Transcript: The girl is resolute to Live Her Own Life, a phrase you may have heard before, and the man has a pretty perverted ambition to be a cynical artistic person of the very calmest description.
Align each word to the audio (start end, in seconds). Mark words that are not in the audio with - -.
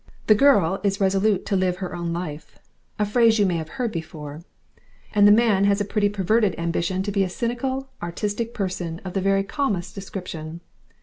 The 0.25 0.33
girl 0.33 0.81
is 0.83 0.99
resolute 0.99 1.45
to 1.45 1.55
Live 1.55 1.75
Her 1.77 1.93
Own 1.95 2.11
Life, 2.11 2.57
a 2.97 3.05
phrase 3.05 3.37
you 3.37 3.45
may 3.45 3.57
have 3.57 3.69
heard 3.77 3.91
before, 3.91 4.41
and 5.13 5.27
the 5.27 5.31
man 5.31 5.65
has 5.65 5.79
a 5.79 5.85
pretty 5.85 6.09
perverted 6.09 6.57
ambition 6.57 7.03
to 7.03 7.11
be 7.11 7.23
a 7.23 7.29
cynical 7.29 7.91
artistic 8.01 8.51
person 8.51 8.99
of 9.05 9.13
the 9.13 9.21
very 9.21 9.43
calmest 9.43 9.93
description. 9.93 10.61